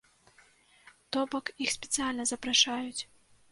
То 1.17 1.27
бок, 1.35 1.53
іх 1.67 1.75
спецыяльна 1.77 2.27
запрашаюць. 2.33 3.01